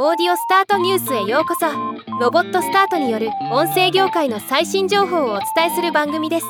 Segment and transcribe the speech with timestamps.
[0.00, 1.66] オーディオスタートニュースへようこそ。
[2.20, 6.46] ロボットスタートによる音声業界の最新情報をお伝えする番組です。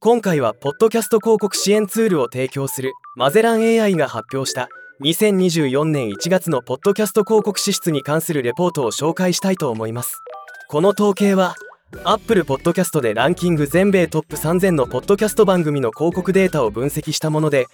[0.00, 4.68] 今回はポッドキャスト広告支援ツールを提供するマゼラン AI が発表した
[5.04, 10.20] 2024年1月のポッドキャスト広告支出に関するレポートを紹介したいと思います。
[10.68, 11.54] この統計は
[12.02, 17.66] Apple Podcast でランキング全米トップ3000のポッドキャスト番組の広告データを分析したもので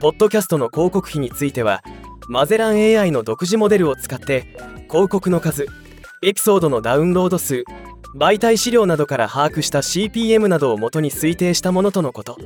[0.00, 1.82] ポッドキャストの広告費については
[2.28, 4.56] マゼラン AI の独自モデルを使って
[4.88, 5.66] 広告の数
[6.22, 7.64] エピソードのダウンロード数
[8.14, 12.36] 媒体資料などから把握した CPM などを元に推定したものとのこと。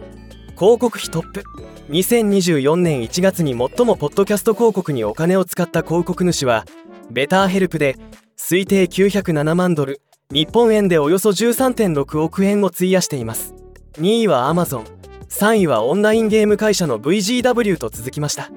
[0.57, 1.43] 広告費トップ。
[1.91, 6.65] 2024年1月に最もポッドキャスト広告にお金を使った広告主は
[7.11, 7.97] ベターヘルプで
[8.37, 10.01] 推定907万ドル
[10.33, 13.55] 日本円でおよそ13.6億円を費やしています。
[13.95, 18.51] 2位は Amazon3 位はオンラインゲーム会社の VGW と続きました。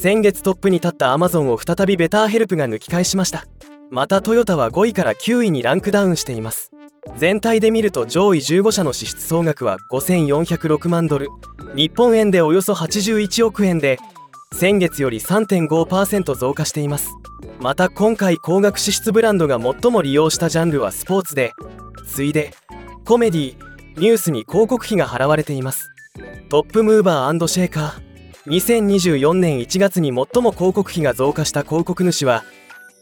[0.00, 3.44] 先月トップに立った Amazon を再びベターヘルプが抜き返しました。
[3.90, 6.70] またトヨタは5位から9位にランクダウンしています。
[7.18, 11.28] 全体で見ると上位15社の支出総額は5406万ドル。
[11.74, 13.98] 日本円でおよそ81億円で
[14.54, 17.10] 先月より3.5%増加しています。
[17.60, 21.52] また今回高額支出ブランドが最も利用したジャンルはスポーツで
[22.06, 22.54] 次いで
[23.04, 23.56] コメディ
[23.98, 25.90] ニュースに広告費が払われています。
[26.48, 28.09] トップムーバーシェーカー。
[28.46, 32.42] 2024年1月に最も広告費が増加した広告主は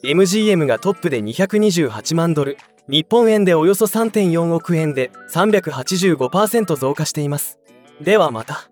[0.03, 2.57] MGM がトップで228万ドル
[2.89, 7.59] 日本円でおよそ3.4億円で385%増加しています。
[8.01, 8.71] ではまた。